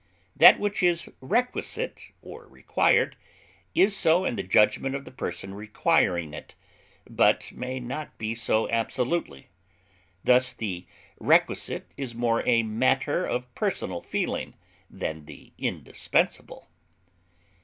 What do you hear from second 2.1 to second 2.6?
(or